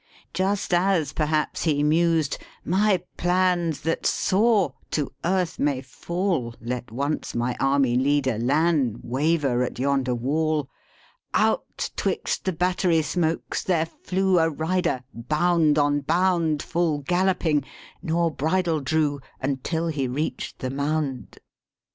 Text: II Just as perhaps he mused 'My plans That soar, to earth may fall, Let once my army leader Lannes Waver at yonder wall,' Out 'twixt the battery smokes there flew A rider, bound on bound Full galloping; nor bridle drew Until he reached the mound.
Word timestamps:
II 0.01 0.25
Just 0.33 0.73
as 0.73 1.13
perhaps 1.13 1.61
he 1.65 1.83
mused 1.83 2.39
'My 2.65 3.03
plans 3.17 3.81
That 3.81 4.07
soar, 4.07 4.73
to 4.89 5.11
earth 5.23 5.59
may 5.59 5.81
fall, 5.83 6.55
Let 6.59 6.91
once 6.91 7.35
my 7.35 7.55
army 7.59 7.95
leader 7.95 8.39
Lannes 8.39 8.97
Waver 9.03 9.61
at 9.61 9.77
yonder 9.77 10.15
wall,' 10.15 10.67
Out 11.35 11.91
'twixt 11.95 12.45
the 12.45 12.51
battery 12.51 13.03
smokes 13.03 13.63
there 13.63 13.85
flew 13.85 14.39
A 14.39 14.49
rider, 14.49 15.03
bound 15.13 15.77
on 15.77 15.99
bound 16.01 16.63
Full 16.63 17.01
galloping; 17.01 17.63
nor 18.01 18.31
bridle 18.31 18.79
drew 18.79 19.19
Until 19.39 19.89
he 19.89 20.07
reached 20.07 20.57
the 20.57 20.71
mound. 20.71 21.37